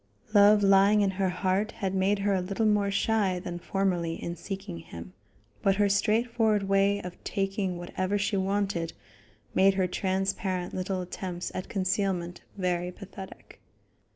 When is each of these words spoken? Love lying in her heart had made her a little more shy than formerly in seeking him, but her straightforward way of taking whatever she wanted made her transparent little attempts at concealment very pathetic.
Love 0.33 0.63
lying 0.63 1.01
in 1.01 1.11
her 1.11 1.29
heart 1.29 1.73
had 1.73 1.93
made 1.93 2.17
her 2.17 2.33
a 2.33 2.41
little 2.41 2.65
more 2.65 2.89
shy 2.89 3.37
than 3.37 3.59
formerly 3.59 4.15
in 4.15 4.35
seeking 4.35 4.79
him, 4.79 5.13
but 5.61 5.75
her 5.75 5.87
straightforward 5.87 6.63
way 6.63 6.99
of 7.03 7.23
taking 7.23 7.77
whatever 7.77 8.17
she 8.17 8.35
wanted 8.35 8.93
made 9.53 9.75
her 9.75 9.85
transparent 9.85 10.73
little 10.73 11.01
attempts 11.01 11.51
at 11.53 11.69
concealment 11.69 12.41
very 12.57 12.91
pathetic. 12.91 13.61